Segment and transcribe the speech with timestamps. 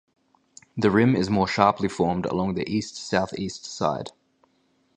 [0.77, 4.09] The rim is more sharply formed along the east-southeast side.